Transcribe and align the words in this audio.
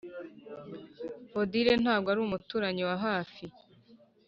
odile, 1.39 1.73
ntago 1.83 2.07
ari 2.11 2.19
umuturanyi 2.23 2.83
wa 2.89 2.95
hafi,. 3.05 3.45